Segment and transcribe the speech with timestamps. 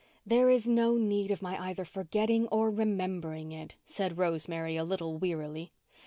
[0.25, 5.15] "There is no need of my either forgetting or remembering it," said Rosemary, a little
[5.19, 5.73] wearily.